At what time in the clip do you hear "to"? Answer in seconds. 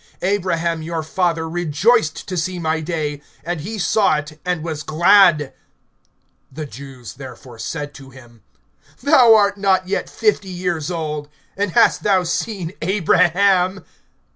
2.27-2.35, 7.93-8.09